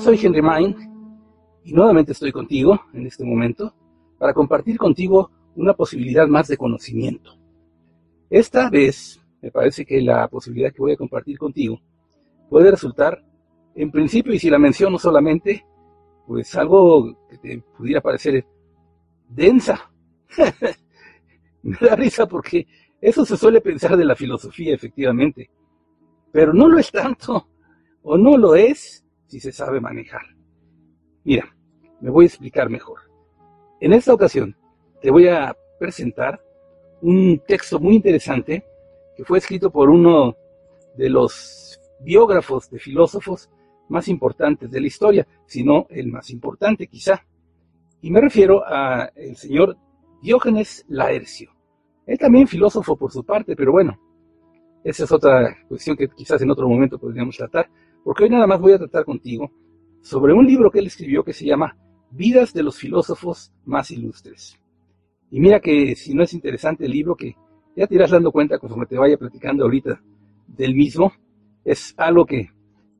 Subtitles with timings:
[0.00, 0.76] soy Henry Mind
[1.62, 3.74] y nuevamente estoy contigo en este momento
[4.18, 7.36] para compartir contigo una posibilidad más de conocimiento.
[8.30, 11.80] Esta vez me parece que la posibilidad que voy a compartir contigo
[12.48, 13.22] puede resultar,
[13.74, 15.66] en principio, y si la menciono solamente,
[16.26, 18.46] pues algo que te pudiera parecer
[19.28, 19.90] densa.
[21.62, 22.66] me da risa porque
[23.02, 25.50] eso se suele pensar de la filosofía, efectivamente,
[26.32, 27.48] pero no lo es tanto,
[28.02, 30.22] o no lo es si se sabe manejar.
[31.22, 31.54] Mira,
[32.00, 32.98] me voy a explicar mejor.
[33.80, 34.56] En esta ocasión
[35.00, 36.42] te voy a presentar
[37.00, 38.64] un texto muy interesante
[39.16, 40.36] que fue escrito por uno
[40.96, 43.48] de los biógrafos de filósofos
[43.88, 47.24] más importantes de la historia, si no el más importante quizá.
[48.02, 49.76] Y me refiero al señor
[50.22, 51.52] Diógenes Laercio.
[52.04, 53.96] Él también filósofo por su parte, pero bueno,
[54.82, 57.70] esa es otra cuestión que quizás en otro momento podríamos tratar,
[58.04, 59.50] porque hoy nada más voy a tratar contigo
[60.00, 61.76] sobre un libro que él escribió que se llama
[62.10, 64.58] Vidas de los filósofos más ilustres.
[65.30, 67.36] Y mira que si no es interesante el libro, que
[67.76, 70.02] ya te irás dando cuenta conforme te vaya platicando ahorita
[70.48, 71.12] del mismo,
[71.64, 72.50] es algo que,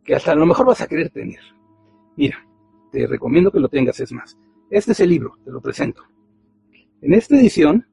[0.04, 1.40] que hasta a lo mejor vas a querer tener.
[2.16, 2.36] Mira,
[2.92, 4.38] te recomiendo que lo tengas, es más.
[4.70, 6.02] Este es el libro, te lo presento.
[7.02, 7.86] En esta edición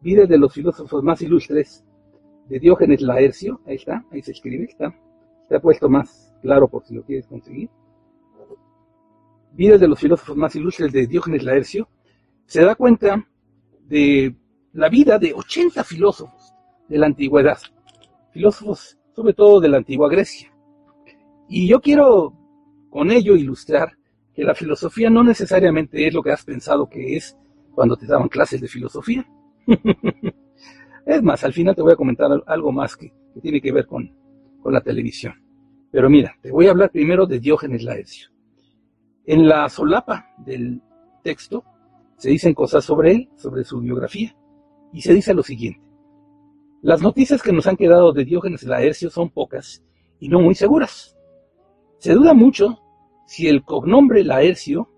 [0.00, 1.84] Vida de los filósofos más ilustres
[2.48, 4.94] de Diógenes Laercio, ahí está, ahí se escribe, está,
[5.56, 7.70] ha puesto más claro por si lo quieres conseguir.
[9.52, 11.88] Vida de los filósofos más ilustres de Diógenes Laercio,
[12.46, 13.26] se da cuenta
[13.86, 14.34] de
[14.72, 16.52] la vida de 80 filósofos
[16.88, 17.58] de la antigüedad,
[18.32, 20.52] filósofos sobre todo de la antigua Grecia.
[21.48, 22.34] Y yo quiero
[22.90, 23.98] con ello ilustrar
[24.34, 27.36] que la filosofía no necesariamente es lo que has pensado que es
[27.74, 29.26] cuando te daban clases de filosofía.
[31.06, 33.12] es más, al final te voy a comentar algo más que,
[33.42, 34.10] tiene que ver con,
[34.62, 35.34] con la televisión.
[35.90, 38.28] Pero mira, te voy a hablar primero de Diógenes Laercio.
[39.24, 40.82] En la solapa del
[41.22, 41.64] texto
[42.16, 44.36] se dicen cosas sobre él, sobre su biografía,
[44.92, 45.86] y se dice lo siguiente.
[46.82, 49.84] Las noticias que nos han quedado de Diógenes Laercio son pocas
[50.20, 51.16] y no muy seguras.
[51.98, 52.78] Se duda mucho
[53.26, 54.88] si el cognombre Laercio,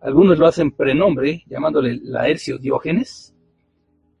[0.00, 3.34] algunos lo hacen prenombre llamándole Laercio Diógenes,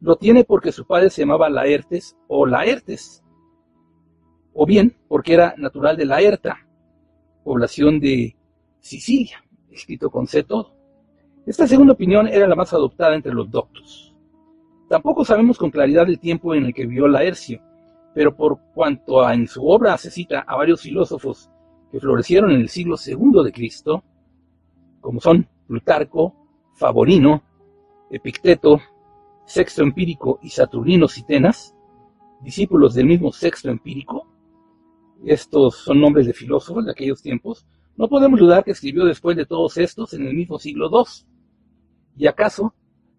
[0.00, 3.22] lo tiene porque su padre se llamaba Laertes o Laertes,
[4.54, 6.66] o bien porque era natural de Laerta,
[7.44, 8.36] población de
[8.80, 10.74] Sicilia, escrito con C todo.
[11.46, 14.14] Esta segunda opinión era la más adoptada entre los doctos.
[14.88, 17.60] Tampoco sabemos con claridad el tiempo en el que vivió Laercio,
[18.14, 21.50] pero por cuanto en su obra se cita a varios filósofos
[21.90, 24.04] que florecieron en el siglo II de Cristo,
[25.00, 26.34] como son Plutarco,
[26.74, 27.42] Favorino,
[28.10, 28.80] Epicteto,
[29.46, 31.74] Sexto Empírico y Saturnino Citenas,
[32.40, 34.26] discípulos del mismo Sexto Empírico,
[35.24, 37.66] estos son nombres de filósofos de aquellos tiempos,
[37.96, 41.26] no podemos dudar que escribió después de todos estos en el mismo siglo II,
[42.16, 42.74] y acaso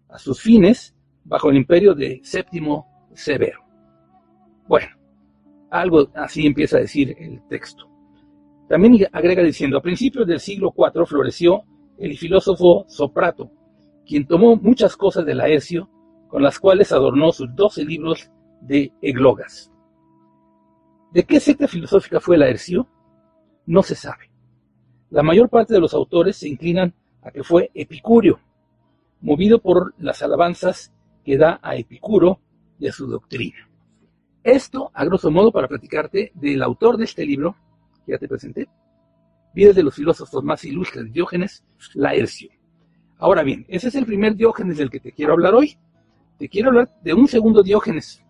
[0.08, 0.94] a sus fines
[1.24, 3.60] bajo el imperio de Séptimo Severo.
[4.66, 4.88] Bueno,
[5.70, 7.88] algo así empieza a decir el texto.
[8.68, 11.62] También agrega diciendo, a principios del siglo IV floreció
[11.98, 13.50] el filósofo Soprato,
[14.06, 15.90] quien tomó muchas cosas de Laercio
[16.28, 19.70] con las cuales adornó sus doce libros de eglogas.
[21.14, 22.86] ¿De qué secta filosófica fue Laercio?
[23.66, 24.30] No se sabe.
[25.10, 26.92] La mayor parte de los autores se inclinan
[27.22, 28.40] a que fue Epicurio,
[29.22, 30.92] movido por las alabanzas
[31.24, 32.40] que da a Epicuro
[32.78, 33.70] y a su doctrina.
[34.42, 37.56] Esto, a grosso modo, para platicarte del autor de este libro,
[38.04, 38.68] que ya te presenté,
[39.54, 41.64] Vidas de los filósofos más ilustres, Diógenes
[41.94, 42.50] Laercio.
[43.18, 45.78] Ahora bien, ese es el primer Diógenes del que te quiero hablar hoy
[46.38, 48.22] te quiero hablar de un segundo Diógenes.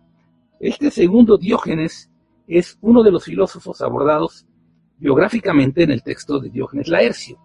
[0.59, 2.11] Este segundo Diógenes
[2.47, 4.45] es uno de los filósofos abordados
[4.97, 7.39] biográficamente en el texto de Diógenes Laercio.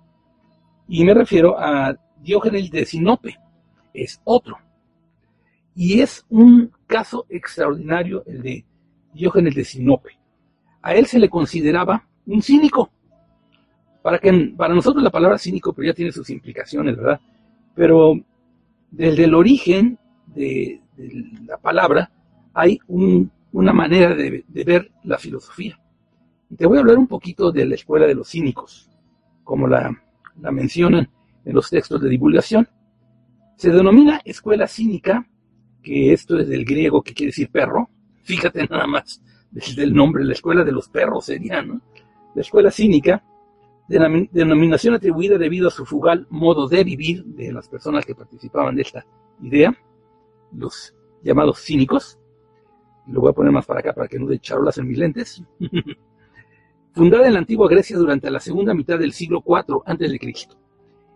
[0.89, 3.37] Y me refiero a Diógenes de Sinope.
[3.95, 4.57] Es otro.
[5.75, 8.65] Y es un caso extraordinario el de
[9.15, 10.19] Diógenes de Sinope.
[10.83, 12.91] A él se le consideraba un cínico.
[14.03, 17.21] Para, que, para nosotros la palabra cínico pero ya tiene sus implicaciones, ¿verdad?
[17.75, 18.15] Pero
[18.91, 20.81] desde el origen de,
[21.47, 22.11] la palabra,
[22.53, 22.79] hay
[23.53, 25.79] una manera de, ver la filosofía.
[26.57, 28.91] te voy a hablar un poquito de la escuela de los cínicos,
[29.45, 29.91] como la,
[30.37, 31.11] mencionan
[31.45, 32.69] en los textos de divulgación.
[33.57, 35.27] Se denomina escuela cínica,
[35.83, 37.91] que esto es del griego que quiere decir perro.
[38.23, 41.81] Fíjate nada más desde el nombre, la escuela de los perros sería, ¿no?
[42.35, 43.25] La escuela cínica,
[43.89, 48.83] denominación atribuida debido a su fugal modo de vivir de las personas que participaban de
[48.83, 49.05] esta
[49.43, 49.77] idea,
[50.53, 50.95] los
[51.25, 52.20] llamados cínicos.
[53.11, 55.43] Lo voy a poner más para acá para que no de charolas en mis lentes.
[56.93, 60.49] fundada en la antigua Grecia durante la segunda mitad del siglo IV a.C.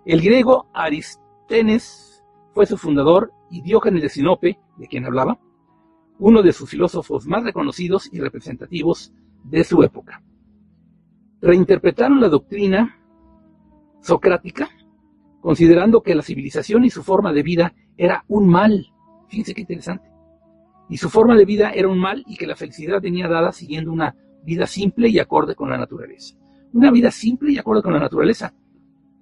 [0.04, 5.38] El griego Aristóteles fue su fundador y Diógenes de Sinope, de quien hablaba,
[6.18, 9.12] uno de sus filósofos más reconocidos y representativos
[9.42, 10.22] de su época.
[11.40, 12.98] Reinterpretaron la doctrina
[14.00, 14.68] socrática,
[15.40, 18.92] considerando que la civilización y su forma de vida era un mal.
[19.28, 20.13] Fíjense qué interesante.
[20.88, 23.92] Y su forma de vida era un mal y que la felicidad venía dada siguiendo
[23.92, 24.14] una
[24.44, 26.36] vida simple y acorde con la naturaleza.
[26.72, 28.54] Una vida simple y acorde con la naturaleza.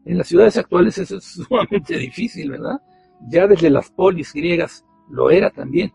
[0.04, 2.80] En las ciudades actuales eso es sumamente difícil, ¿verdad?
[3.28, 5.92] Ya desde las polis griegas lo era también.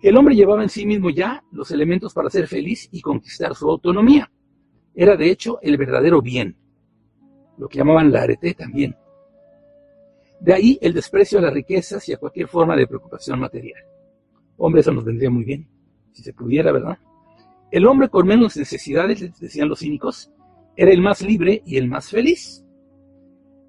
[0.00, 3.68] El hombre llevaba en sí mismo ya los elementos para ser feliz y conquistar su
[3.68, 4.30] autonomía.
[4.94, 6.56] Era de hecho el verdadero bien,
[7.58, 8.96] lo que llamaban la arete también.
[10.40, 13.82] De ahí el desprecio a las riquezas y a cualquier forma de preocupación material.
[14.58, 15.68] Hombre, eso nos vendría muy bien,
[16.12, 16.98] si se pudiera, ¿verdad?
[17.70, 20.32] El hombre con menos necesidades, decían los cínicos,
[20.76, 22.64] era el más libre y el más feliz.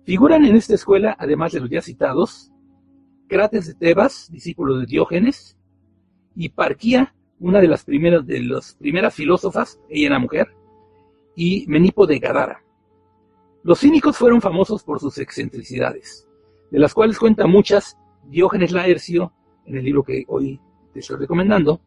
[0.04, 2.52] Figuran en esta escuela, además de los ya citados,
[3.28, 5.58] Crates de Tebas, discípulo de Diógenes,
[6.36, 10.48] y Parquía, una de las primeras, de las primeras filósofas, ella era mujer,
[11.36, 12.64] y Menipo de Gadara.
[13.62, 16.28] Los cínicos fueron famosos por sus excentricidades,
[16.72, 19.34] de las cuales cuenta muchas Diógenes Laercio
[19.66, 20.60] en el libro que hoy
[20.94, 21.82] te estoy recomendando,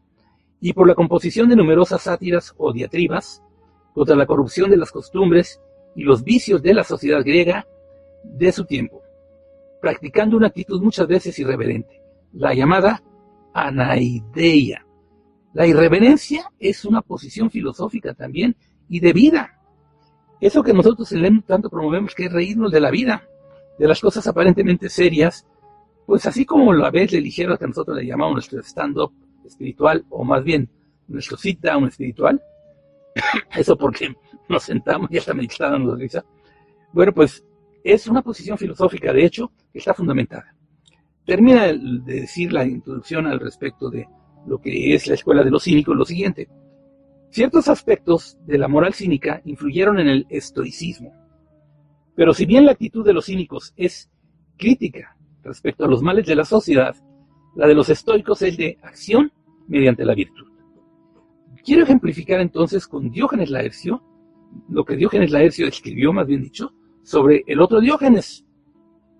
[0.61, 3.43] y por la composición de numerosas sátiras o diatribas
[3.95, 5.61] contra la corrupción de las costumbres
[5.95, 7.67] y los vicios de la sociedad griega
[8.23, 9.03] de su tiempo,
[9.81, 12.01] practicando una actitud muchas veces irreverente,
[12.33, 13.03] la llamada
[13.53, 14.87] anaideia.
[15.53, 18.57] La irreverencia es una posición filosófica también
[18.89, 19.61] y de vida.
[20.41, 23.29] Eso que nosotros en tanto promovemos que es reírnos de la vida,
[23.79, 25.47] de las cosas aparentemente serias,
[26.07, 29.13] pues así como la vez de ligero que nosotros le llamamos nuestro stand-up
[29.45, 30.69] espiritual, o más bien
[31.09, 32.41] nuestro sit down espiritual.
[33.57, 34.15] Eso porque
[34.49, 36.25] nos sentamos y hasta me está dando risa.
[36.93, 37.45] Bueno, pues
[37.85, 40.55] es una posición filosófica, de hecho, que está fundamentada.
[41.25, 44.07] Termina de decir la introducción al respecto de
[44.47, 46.49] lo que es la escuela de los cínicos lo siguiente.
[47.31, 51.15] Ciertos aspectos de la moral cínica influyeron en el estoicismo.
[52.15, 54.11] Pero si bien la actitud de los cínicos es
[54.59, 56.95] crítica respecto a los males de la sociedad,
[57.55, 59.33] la de los estoicos es de acción
[59.69, 60.47] mediante la virtud.
[61.65, 64.03] Quiero ejemplificar entonces con Diógenes Laercio,
[64.69, 66.73] lo que Diógenes Laercio escribió, más bien dicho,
[67.03, 68.45] sobre el otro Diógenes,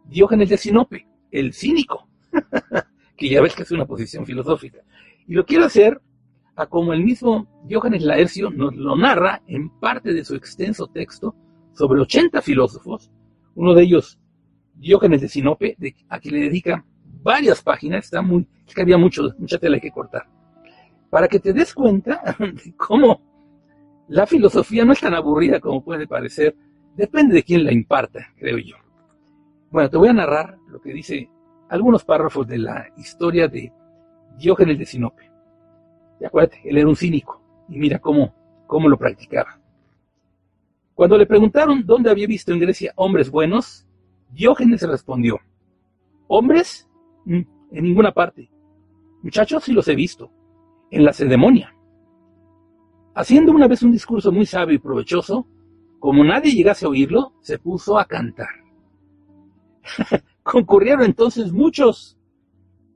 [0.07, 2.09] Diógenes de Sinope, el cínico,
[3.17, 4.81] que ya ves que es una posición filosófica.
[5.27, 6.01] Y lo quiero hacer
[6.57, 11.35] a como el mismo Diógenes Laercio nos lo narra en parte de su extenso texto
[11.73, 13.11] sobre 80 filósofos,
[13.55, 14.19] uno de ellos
[14.83, 15.77] Diógenes de Sinope,
[16.09, 16.85] a quien le dedica
[17.23, 20.27] varias páginas, está muy, es que había mucho, mucha tela que cortar,
[21.09, 23.23] para que te des cuenta de cómo
[24.09, 26.57] la filosofía no es tan aburrida como puede parecer,
[26.97, 28.75] depende de quién la imparta, creo yo.
[29.71, 31.31] Bueno, te voy a narrar lo que dice
[31.69, 33.73] algunos párrafos de la historia de
[34.37, 35.31] Diógenes de Sinope.
[36.21, 38.35] Y acuérdate, él era un cínico, y mira cómo,
[38.67, 39.61] cómo lo practicaba.
[40.93, 43.87] Cuando le preguntaron dónde había visto en Grecia hombres buenos,
[44.33, 45.39] Diógenes respondió,
[46.27, 46.89] ¿hombres?
[47.27, 47.43] Mm,
[47.73, 48.51] en ninguna parte.
[49.23, 50.31] Muchachos, sí los he visto.
[50.91, 51.75] En la ceremonia.
[53.15, 55.47] Haciendo una vez un discurso muy sabio y provechoso,
[55.99, 58.49] como nadie llegase a oírlo, se puso a cantar.
[60.43, 62.19] Concurrieron entonces muchos,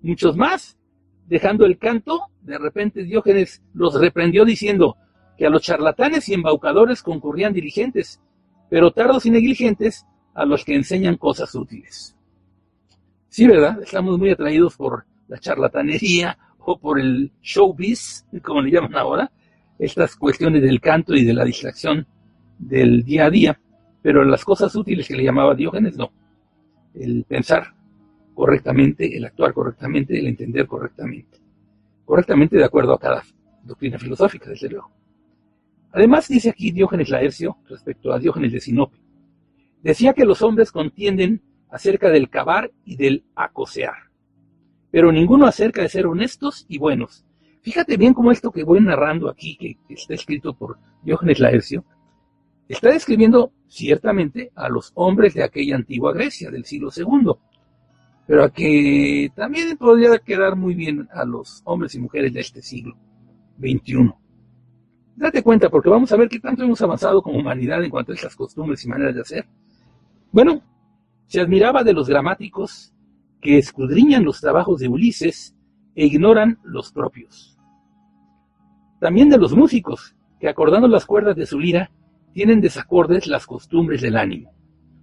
[0.03, 0.79] muchos más.
[1.27, 4.97] Dejando el canto, de repente Diógenes los reprendió diciendo
[5.37, 8.23] que a los charlatanes y embaucadores concurrían diligentes,
[8.71, 12.15] pero tardos y negligentes a los que enseñan cosas útiles.
[13.29, 13.83] Sí, ¿verdad?
[13.83, 19.33] Estamos muy atraídos por la charlatanería o por el showbiz, como le llaman ahora,
[19.79, 22.07] estas cuestiones del canto y de la distracción
[22.59, 23.61] del día a día,
[24.03, 26.13] pero las cosas útiles que le llamaba Diógenes, no.
[26.95, 27.75] El pensar
[28.35, 31.39] correctamente, el actuar correctamente, el entender correctamente.
[32.05, 33.23] Correctamente de acuerdo a cada
[33.65, 34.91] doctrina filosófica, desde luego.
[35.93, 39.06] Además, dice aquí Diógenes Laercio, respecto a Diógenes de Sinope,
[39.87, 44.11] decía que los hombres contienden acerca del cavar y del acosear,
[44.91, 47.25] pero ninguno acerca de ser honestos y buenos.
[47.63, 51.85] Fíjate bien cómo esto que voy narrando aquí, que está escrito por Diógenes Laercio,
[52.69, 57.35] está describiendo ciertamente a los hombres de aquella antigua Grecia del siglo II,
[58.27, 62.61] pero a que también podría quedar muy bien a los hombres y mujeres de este
[62.61, 62.97] siglo
[63.61, 64.13] XXI.
[65.15, 68.17] Date cuenta, porque vamos a ver qué tanto hemos avanzado como humanidad en cuanto a
[68.17, 69.47] estas costumbres y maneras de hacer.
[70.37, 70.61] Bueno,
[71.29, 72.93] se admiraba de los gramáticos
[73.41, 75.57] que escudriñan los trabajos de Ulises
[75.95, 77.57] e ignoran los propios.
[79.01, 81.91] También de los músicos que acordando las cuerdas de su lira,
[82.35, 84.53] tienen desacordes las costumbres del ánimo.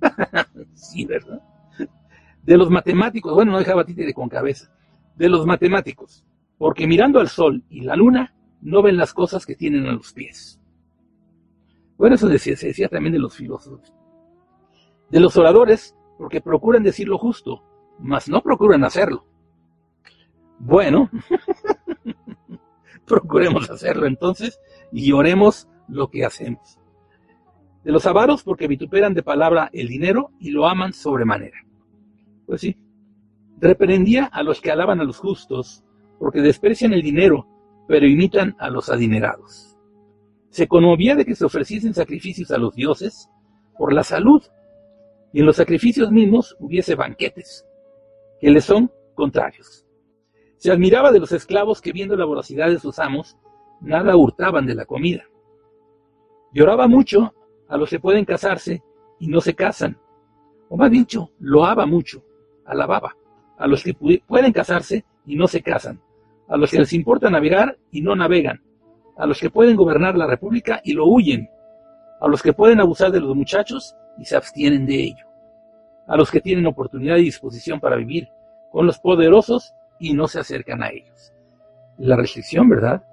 [0.76, 1.42] sí, ¿verdad?
[2.44, 4.72] De los matemáticos, bueno, no dejaba títere con cabeza,
[5.16, 6.28] de los matemáticos,
[6.60, 10.14] porque mirando al sol y la luna, no ven las cosas que tienen a los
[10.14, 10.62] pies.
[11.98, 13.96] Bueno, eso se decía también de los filósofos.
[15.14, 17.62] De los oradores, porque procuran decir lo justo,
[18.00, 19.24] mas no procuran hacerlo.
[20.58, 21.08] Bueno,
[23.06, 24.60] procuremos hacerlo entonces
[24.92, 26.80] y oremos lo que hacemos.
[27.84, 31.60] De los avaros, porque vituperan de palabra el dinero y lo aman sobremanera.
[32.48, 32.76] Pues sí,
[33.60, 35.84] reprendía a los que alaban a los justos,
[36.18, 37.48] porque desprecian el dinero,
[37.88, 39.78] pero imitan a los adinerados.
[40.50, 43.30] Se conmovía de que se ofreciesen sacrificios a los dioses
[43.78, 44.42] por la salud,
[45.34, 47.66] y en los sacrificios mismos hubiese banquetes,
[48.40, 49.86] que le son contrarios.
[50.58, 53.36] Se admiraba de los esclavos que viendo la voracidad de sus amos,
[53.82, 55.24] nada hurtaban de la comida.
[56.54, 57.34] Lloraba mucho
[57.68, 58.84] a los que pueden casarse
[59.20, 60.00] y no se casan,
[60.70, 62.24] o más dicho, loaba mucho,
[62.66, 63.18] alababa.
[63.58, 66.00] A los que pueden casarse y no se casan,
[66.48, 68.62] a los que les importa navegar y no navegan,
[69.18, 71.50] a los que pueden gobernar la república y lo huyen,
[72.22, 75.26] a los que pueden abusar de los muchachos y se abstienen de ello,
[76.08, 78.30] a los que tienen oportunidad y disposición para vivir
[78.72, 81.34] con los poderosos y no se acercan a ellos.
[81.98, 83.04] La restricción, ¿verdad?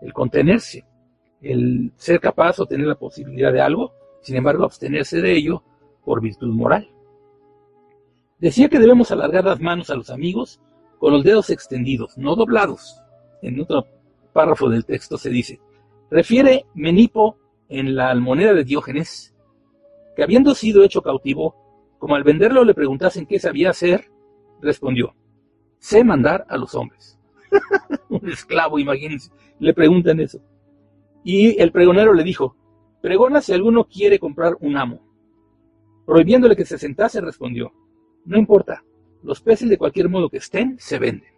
[0.00, 0.84] El contenerse,
[1.42, 5.62] el ser capaz o tener la posibilidad de algo, sin embargo abstenerse de ello
[6.04, 6.88] por virtud moral.
[8.38, 10.60] Decía que debemos alargar las manos a los amigos
[10.98, 13.02] con los dedos extendidos, no doblados.
[13.42, 13.86] En otro
[14.32, 15.60] párrafo del texto se dice,
[16.10, 17.36] refiere Menipo
[17.68, 19.34] en la almoneda de Diógenes,
[20.18, 21.54] que habiendo sido hecho cautivo,
[22.00, 24.10] como al venderlo le preguntasen qué sabía hacer,
[24.60, 25.14] respondió,
[25.78, 27.20] sé mandar a los hombres.
[28.08, 30.40] Un esclavo, imagínense, le preguntan eso.
[31.22, 32.56] Y el pregonero le dijo,
[33.00, 34.98] pregona si alguno quiere comprar un amo.
[36.04, 37.72] Prohibiéndole que se sentase, respondió,
[38.24, 38.82] no importa,
[39.22, 41.30] los peces de cualquier modo que estén se venden.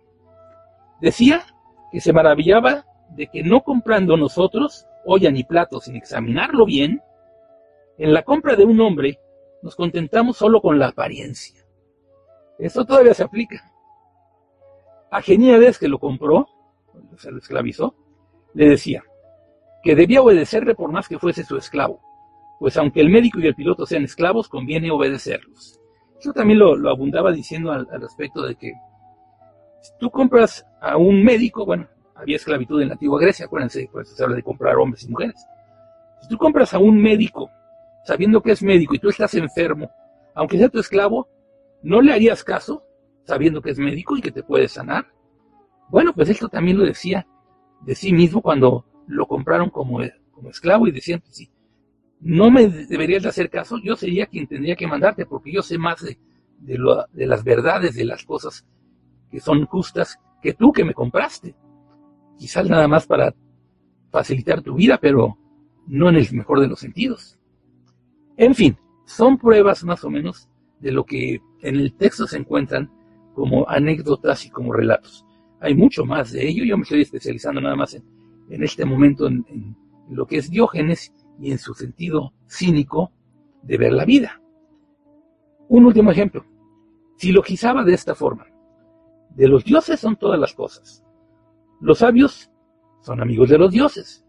[1.02, 1.44] Decía
[1.92, 7.02] que se maravillaba de que no comprando nosotros olla ni plato sin examinarlo bien,
[8.00, 9.21] en la compra de un hombre
[9.62, 11.62] nos contentamos solo con la apariencia.
[12.59, 13.62] Esto todavía se aplica.
[15.11, 16.49] A Geníades que lo compró,
[17.19, 17.95] se lo esclavizó,
[18.54, 19.04] le decía
[19.83, 22.00] que debía obedecerle por más que fuese su esclavo,
[22.59, 25.78] pues aunque el médico y el piloto sean esclavos, conviene obedecerlos.
[26.23, 28.73] Yo también lo, abundaba diciendo al, respecto de que
[29.83, 34.02] si tú compras a un médico, bueno, había esclavitud en la antigua Grecia, acuérdense, por
[34.02, 35.47] eso se habla de comprar hombres y mujeres.
[36.23, 37.50] Si tú compras a un médico
[38.04, 39.90] sabiendo que es médico y tú estás enfermo,
[40.35, 41.28] aunque sea tu esclavo,
[41.83, 42.85] ¿no le harías caso
[43.25, 45.07] sabiendo que es médico y que te puede sanar?
[45.88, 47.26] Bueno, pues esto también lo decía
[47.83, 51.50] de sí mismo cuando lo compraron como, como esclavo y decían, pues sí,
[52.21, 55.78] no me deberías de hacer caso, yo sería quien tendría que mandarte, porque yo sé
[55.78, 56.19] más de,
[56.61, 58.66] de, las verdades, de las cosas
[59.30, 61.54] que son justas, que tú que me compraste.
[62.38, 63.35] Quizás nada más para
[64.11, 65.38] facilitar tu vida, pero
[65.87, 67.38] no en el mejor de los sentidos.
[68.40, 72.90] En fin, son pruebas más o menos de lo que en el texto se encuentran
[73.35, 75.26] como anécdotas y como relatos.
[75.61, 79.44] Hay mucho más de ello, yo me estoy especializando nada más en, este momento en,
[79.50, 79.76] en,
[80.09, 83.12] lo que es Diógenes y en su sentido cínico
[83.61, 84.40] de ver la vida.
[85.68, 86.42] Un último ejemplo.
[87.18, 88.47] Si lo quizaba de esta forma,
[89.37, 91.04] de los dioses son todas las cosas.
[91.82, 92.50] Los sabios
[93.02, 94.25] son amigos de los dioses.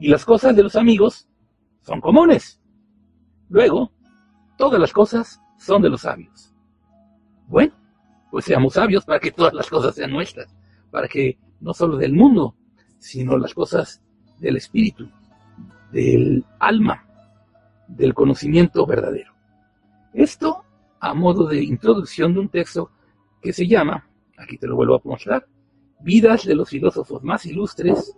[0.00, 1.28] Y las cosas de los amigos
[1.82, 2.62] son comunes.
[3.48, 3.92] Luego,
[4.56, 6.52] todas las cosas son de los sabios.
[7.46, 7.72] Bueno,
[8.30, 10.54] pues seamos sabios para que todas las cosas sean nuestras,
[10.90, 12.54] para que no solo del mundo,
[12.98, 14.02] sino las cosas
[14.38, 15.08] del espíritu
[15.92, 17.04] del alma,
[17.88, 19.32] del conocimiento verdadero.
[20.12, 20.64] Esto
[21.00, 22.90] a modo de introducción de un texto
[23.40, 25.46] que se llama, aquí te lo vuelvo a mostrar,
[26.00, 28.14] Vidas de los filósofos más ilustres,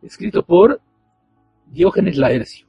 [0.00, 0.80] escrito por
[1.66, 2.65] Diógenes Laercio.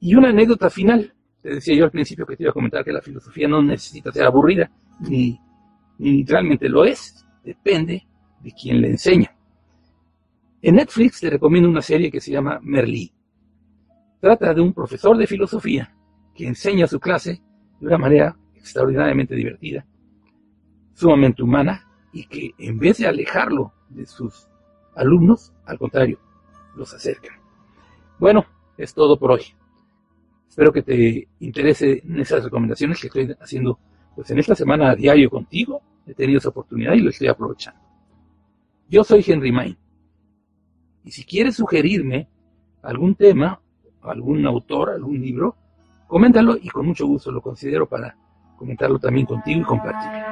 [0.00, 1.12] Y una anécdota final.
[1.42, 4.12] Te decía yo al principio que te iba a comentar que la filosofía no necesita
[4.12, 5.38] ser aburrida, ni,
[5.98, 7.24] ni literalmente lo es.
[7.44, 8.06] Depende
[8.40, 9.34] de quien le enseña.
[10.60, 13.12] En Netflix te recomiendo una serie que se llama Merlí.
[14.20, 15.94] Trata de un profesor de filosofía
[16.34, 17.40] que enseña su clase
[17.80, 19.86] de una manera extraordinariamente divertida,
[20.94, 24.48] sumamente humana y que en vez de alejarlo de sus
[24.96, 26.18] alumnos, al contrario,
[26.74, 27.40] los acerca.
[28.18, 28.44] Bueno,
[28.76, 29.42] es todo por hoy.
[30.48, 33.78] Espero que te interesen esas recomendaciones que estoy haciendo
[34.16, 35.82] pues en esta semana a diario contigo.
[36.06, 37.80] He tenido esa oportunidad y lo estoy aprovechando.
[38.88, 39.76] Yo soy Henry Main.
[41.04, 42.28] Y si quieres sugerirme
[42.82, 43.60] algún tema,
[44.02, 45.56] algún autor, algún libro,
[46.06, 48.16] coméntalo y con mucho gusto lo considero para
[48.56, 50.28] comentarlo también contigo y compartirlo.